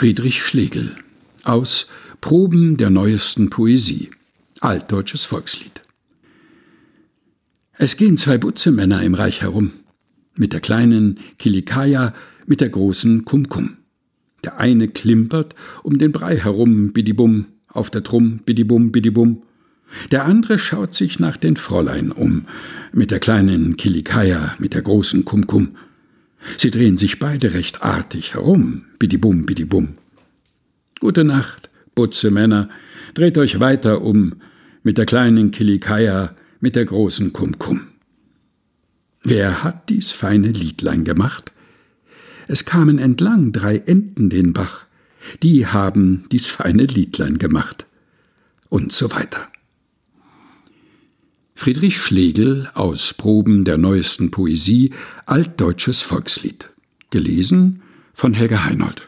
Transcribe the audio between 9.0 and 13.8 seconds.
im Reich herum, mit der kleinen Kilikaya, mit der großen Kumkum.